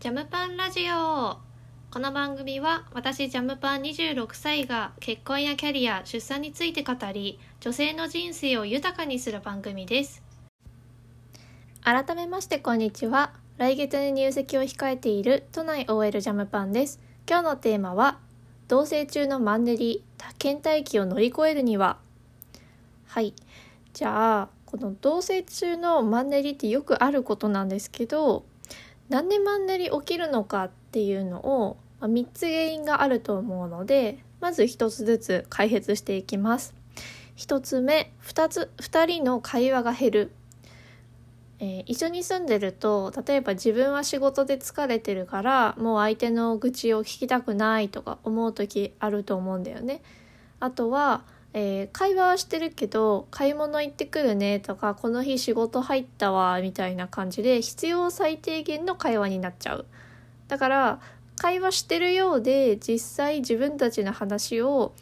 [0.00, 1.38] ジャムパンラジオ。
[1.90, 10.22] この番組は私ジャムパン26歳が結婚やキャリア出産について語り女性の人生を豊かにする番組です。
[11.82, 13.32] 改めましてこんにちは。
[13.56, 17.00] 来月に入籍を控えている都内 OL ジャムパンです。
[17.28, 18.20] 今日のテーマは
[18.68, 20.04] 同棲中のマンネリ
[20.38, 21.98] 倦怠期を乗り越えるには。
[23.08, 23.34] はい。
[23.94, 28.44] じゃあこの同棲中のマンネリってよくあることなんですけど
[29.08, 36.74] なんでマンネリ起きるのかっていうのを、ま、3つ原因があると思うのでまず1つずつ解説していきます。
[37.36, 40.32] 1つ目2つ2人の会話が減る、
[41.60, 50.02] えー、一緒に住んでると例えば自分は仕事で疲れてるからもう相手の愚痴を聞きたくないとか思う時あると思うんだよね。
[50.60, 51.22] あとは
[51.54, 59.86] えー、会話はしてるけど買い物行ってくるねとかこの日仕事入ったわみたいな感じで必要最低限の会話になっちゃう
[60.48, 61.00] だから
[61.36, 64.92] 会話してるようで実際自分たちの話を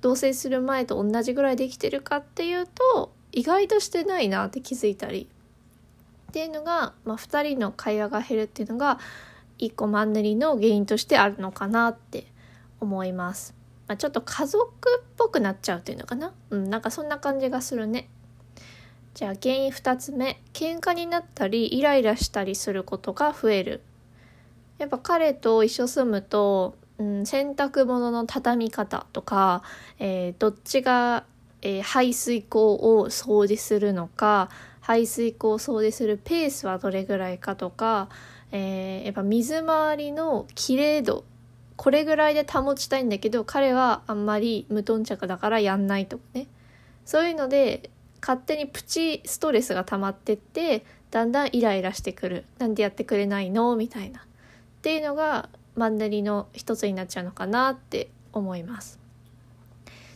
[0.00, 5.28] 同棲する前と同じぐらいできてるかっていうと意外としてないなって気づいたり
[6.28, 8.98] っていうのが、まあ、2人の会話が減るっていうのが
[9.58, 12.26] 1個マンネリの原因としてあるのかなって
[12.80, 13.53] 思います。
[13.86, 16.32] まあ、ちょっと家族っぽくなっちゃうっていうのかな？
[16.50, 18.08] うんなんかそんな感じがするね。
[19.14, 20.40] じゃあ原因2つ目。
[20.52, 23.82] 喧嘩になったりイライラしたりすることが増える。
[24.78, 29.62] やっぱ彼と一緒住むと、うん、洗濯物の畳み方とか、
[29.98, 31.24] えー、どっちが、
[31.62, 38.08] えー、排水口を掃除するのか排水口を掃除するペースはどれぐらいかとか、
[38.50, 41.24] えー、やっぱ水回りの綺麗度
[41.76, 46.46] これぐらいで保ちたいんだけど彼はあんまり無頓着だからやんないとかね。
[47.04, 52.44] そういうので勝手にプチストレスが溜まってってだんだんイライラしてくる。
[52.58, 54.20] なんでやってくれないのみたいな。
[54.20, 54.22] っ
[54.82, 58.98] ていうのがマンネリの一つになっちゃうのかなって思います。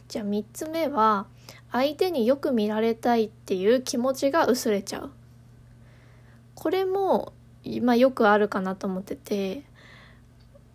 [0.09, 1.27] じゃあ3つ目は
[1.71, 5.11] 相手によく見られたいっていう気持ちが薄れちゃう。
[6.55, 7.33] これも
[7.83, 9.63] まあよくあるかなと思ってて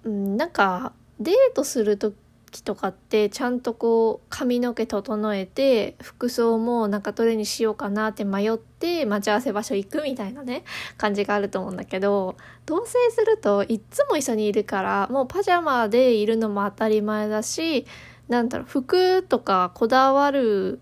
[0.03, 2.15] うん、なんかデートする時
[2.63, 10.63] とかってちゃんとこう髪の毛整えて服装もなんかどれにしようかなって迷って待ち合わせ場所行くみたいなね
[10.97, 17.87] 感じがあると思うんだけど同棲するといっつも一緒にいるからもうパジャマでいるのも当たり前だし
[18.27, 20.79] なんだろう服とかこだわる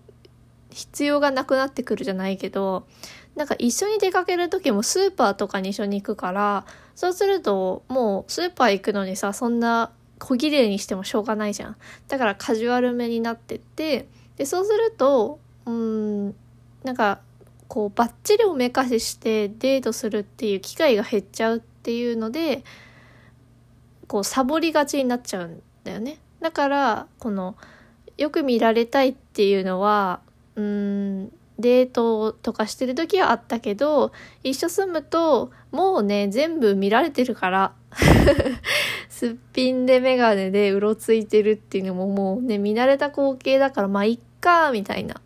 [0.70, 2.86] 必要がなくなってくるじゃないけど
[3.34, 11.76] なんか一緒に出かける時もスーパーとかに一緒に行くからそうするともうスーパー行くのにさそんな小綺麗にしてもしょうがないじゃん。
[12.08, 14.06] だからカジュアルめになってって。
[14.36, 16.34] でそうするとうん
[16.84, 17.20] なんか
[17.68, 22.64] こうバッチリおめかししてデートするっていう機会が減っちゃうっていうので
[24.06, 26.18] こうサボりがちになっちゃうんだよね。
[26.40, 27.56] だからこの
[28.18, 30.20] よく見られたいっていうのは
[30.54, 34.12] うんデートとかしてる時はあったけど
[34.42, 37.72] 一緒住むともうね全部見られてるから
[39.08, 45.14] すっぴんで眼鏡でうろついてるっていうのももうね見慣れた光景だからまあいっかみたいな。
[45.14, 45.18] っ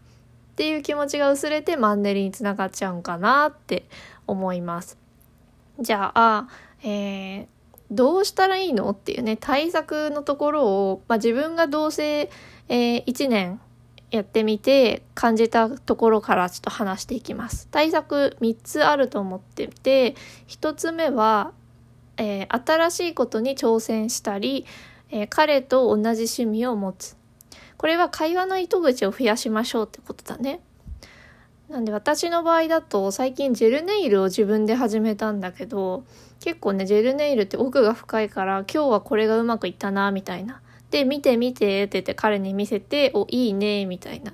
[0.57, 3.85] ていう気持ちが薄れてマンネリにつながっちゃうんかなって
[4.27, 4.97] 思います。
[5.79, 6.49] じゃあ、
[6.83, 7.47] えー、
[7.91, 8.89] どうしたらいいの？
[8.91, 12.31] っていうね対策のところを、まあ、自分が同棲、
[12.69, 13.61] えー、1年
[14.11, 17.69] やってみて感じたところからちょっと話していきます。
[17.71, 20.15] 対策3つあると思ってて
[20.49, 21.53] 1つ目は、
[22.17, 24.65] えー、新しいことに挑戦したり、
[25.11, 27.17] えー、彼と同じ趣味を持つ。
[27.77, 30.61] これは会話の糸口を増やしましょうってことだね。
[31.69, 36.05] なんで私の場合だと最近ジェルネイルを自分で始めたんだけど
[36.39, 44.33] 結構ねジェルネイルって奥が深いから今日はこれがうまくいったなみたいなで、見て見てって言って彼に見せて、お、いいね、みたいな。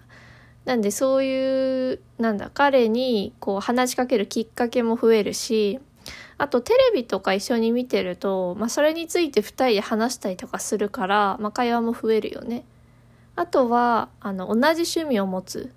[0.65, 5.81] なんでそういう、なんだ、彼にこう話しかけるきっかけも増えるし、
[6.39, 12.65] あとテレビとか一緒に見てると、まあそれについて2人で話したりとかするから、まあ会話も増えるよね。
[13.35, 15.73] あとは、あの、同じ趣味を持つ。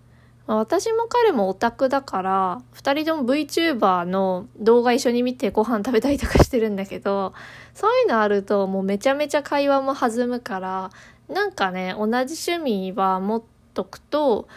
[0.47, 7.33] 私も彼もオタクだから、二人とも VTuber の動画一緒に見てご飯食べたりとかしてるんだけど、
[7.73, 10.91] そういうのあるともうめちゃめちゃ会話も弾むから、
[11.29, 13.43] なんかね、同じ趣味は持っ
[13.73, 14.47] とくと、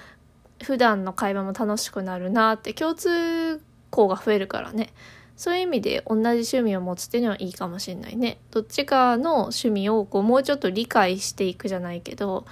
[0.63, 4.93] 普段の会話も楽しくなるなって共通項が増えるからね。
[5.37, 8.39] そういう意味で同じ趣味を持つっていうのはいいかもしれないね。
[8.51, 12.45] どっちかの趣味をこうもうちょっと理解していくじゃないけど、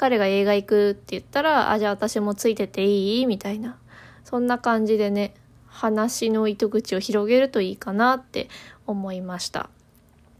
[0.00, 3.26] 彼が映画行くって言ったら、あ、じゃあ私もついてていい？
[3.26, 3.76] みたいな。
[4.24, 5.34] そんな感じでね、
[5.66, 8.48] 話の糸口を広げるといいかなって
[8.86, 9.68] 思いました。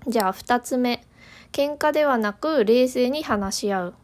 [0.09, 1.05] じゃあ2つ目。
[1.53, 3.95] 喧嘩ではなく冷静に話し合う。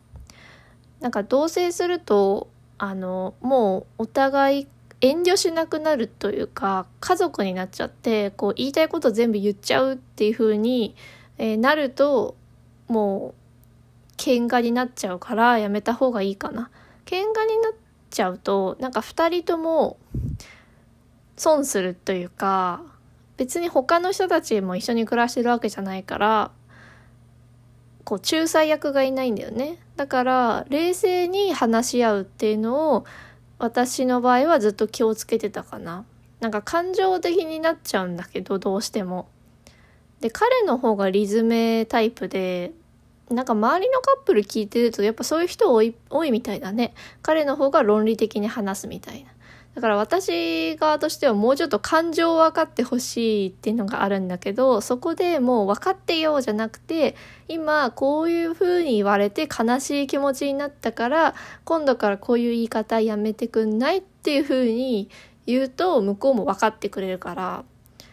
[1.00, 4.66] なんか同棲するとあのもうお互い
[5.00, 10.96] 遠慮しなくなるというか家族になっちゃってこう言いたいこと全部言っちゃうっていう風に、
[11.38, 12.36] えー、なると
[12.88, 13.45] もう
[14.16, 16.70] 喧嘩になっちゃうからやめた方がいいかな。
[17.04, 17.72] 喧嘩になっ
[18.10, 19.98] ちゃうとなんか2人とも
[21.36, 22.82] 損するというか
[23.36, 26.50] 別に他の人たちも一緒に暮らしてるわけじゃないから
[28.04, 29.78] こう仲裁役がいないんだよね。
[29.96, 33.04] だから冷静に話し合うっていうのを
[33.58, 36.04] 私の場合はずっと気をつけてたかな。
[36.40, 39.28] なんか感情的になっちゃうんだけどどうしても。
[40.20, 42.72] で彼の方がリズメタイプで
[43.31, 46.94] なんか周りのカップル聞いてるとやっぱそういう人多い多いみたいだね。
[47.23, 49.31] 彼の方が論理的に話すみたいな。
[49.76, 57.14] だから私側としてはもうちょっと感情を分かってほしいっていうのがあるんだけどそこでもう分かってようじゃなくて
[57.46, 61.34] 今こういう風に言われて悲しい気持ちになったから
[61.64, 65.11] 今度からこういう言い方やめてくんないっていう風に
[65.44, 67.64] 言うと向こうも分かってくれるから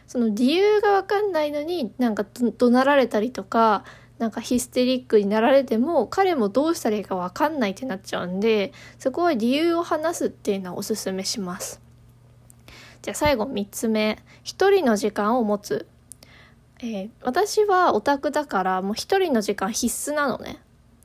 [0.05, 3.85] その理由が分かんないのになんか怒鳴られたりとか
[4.19, 11.81] なんかヒステリックになられても彼もどうしたらいいか分かんないってなっちゃうんでそこは理由を話すっていうのはおすすめします。
[13.01, 14.17] じゃあ最後3つ目。
[14.43, 15.87] 一人の時間を持つ、
[16.79, 20.59] えー、私はオタクだからもう一人の時間必須なのね。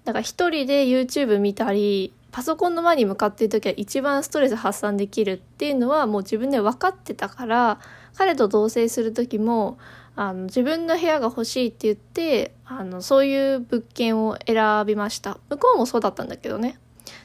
[0.05, 7.81] だから一人で YouTube 見たりパソコンの前に向かっている時は一番ストレス発散できるっていうのはもう自分で分かってたから
[8.17, 9.79] 彼と同棲する時も
[10.21, 16.77] あの自分の部屋が欲しいって言ってあのそういう物件を選びました向こうもそうだったんだけどね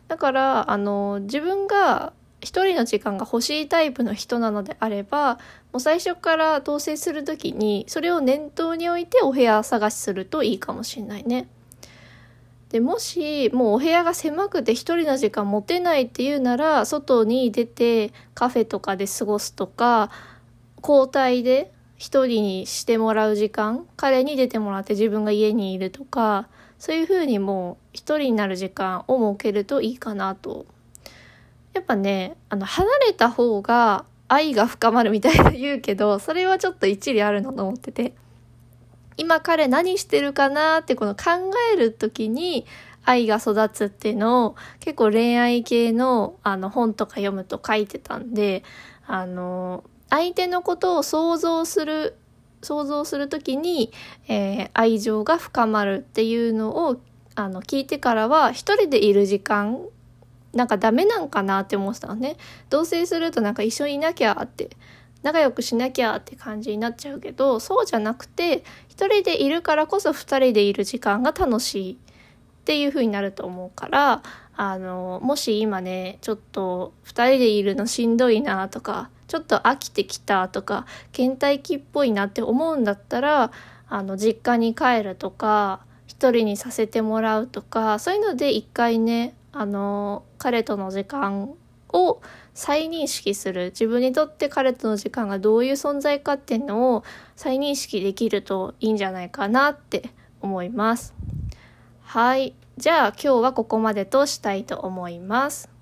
[0.07, 5.39] だからあの自分が一人の時間が欲しいタイプの人なのであれば
[5.71, 11.47] もう最初から同棲する時にそれを念頭に置いてお部屋探しするといいかもしれないね。
[12.69, 20.11] でもしもうお部屋が狭くて一人の時間持てないっていうなら外に出てカフェとかで過ごすとか
[20.83, 26.47] 交代で一人にしてもらう時間彼に出てもらって自分が家にいるとか
[26.79, 30.65] そういう風にもう一人になる時間を設けるといいかなと。
[31.73, 38.13] やっぱねあの離れた方が愛が深まるみたいな言うけどそれはちょっと一理あるのと思ってて。
[39.17, 42.65] 今彼何してるかなってこの考える時に
[43.05, 48.63] 愛が育つっていうのを結構恋愛系のあの本とか読むと書いてたんで
[49.05, 52.15] あの相手のことを想像する
[52.61, 53.91] 想像する時に、
[54.27, 57.01] えー、愛情が深まるっていうのを
[57.33, 59.79] あの聞いてからは一人でいる時間
[60.53, 62.37] なんかダメなんかなって思ってたのね。
[62.69, 64.69] 同棲するとなんか一緒にいなきゃって
[65.23, 71.93] 仲良くしなきゃって感じになっちゃうけどそうじゃなくて一人でいるからこそ二人でいる時間が楽しい。
[71.93, 74.21] っていう風になると思うから
[74.55, 83.51] あのもし今ねちょっと二人でいるのしんどいなとかちょっと飽きてきたとか倦怠期っぽいなって思うんだったら
[83.89, 91.55] あの実家に帰るとか一人にさせてもらうとかそういうので一回ねあの彼との時間
[91.91, 92.21] を
[92.53, 97.03] 再認識する自分にとって彼との時間がどういう存在かっていうのを
[97.35, 100.11] 再認識できるといいんじゃないかなって
[100.41, 101.15] 思います。
[102.03, 105.72] はいじゃあ今日はここまでとしたいと思います。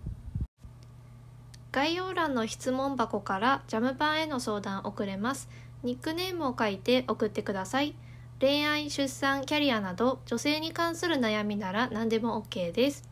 [1.71, 5.49] 概要欄の質問箱からジャムパンへの相談送れます。
[5.83, 7.95] ニックネームを書いて送ってください。
[8.41, 13.07] 恋愛、出産、キャリアなど女性に関する悩みなら何でも OK です。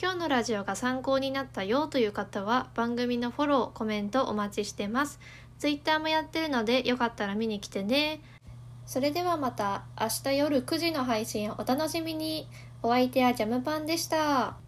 [0.00, 5.18] 今日のラジオが参考になったよという方は番組のフォロー、コメントお待ちしてます。
[5.58, 8.20] Twitter もやってるのでよかったら見に来てね。
[8.86, 12.46] それではまた明日夜9時の配信をお楽しみに。
[12.80, 14.54] お相手はジャムパンでした。